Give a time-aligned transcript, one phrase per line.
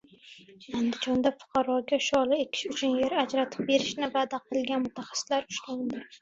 [0.77, 6.03] Andijonda fuqaroga sholi ekish uchun yer ajratib berishni va’da qilgan mutaxassis ushlandi